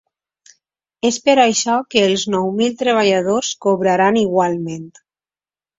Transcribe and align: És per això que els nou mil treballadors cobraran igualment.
És 1.09 1.19
per 1.29 1.35
això 1.43 1.75
que 1.95 2.03
els 2.07 2.25
nou 2.37 2.49
mil 2.63 2.75
treballadors 2.83 3.55
cobraran 3.67 4.23
igualment. 4.27 4.91